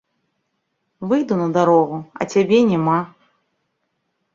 Выйду 1.11 1.35
на 1.43 1.47
дарогу, 1.59 1.97
а 2.19 2.31
цябе 2.31 2.59
няма. 2.75 2.99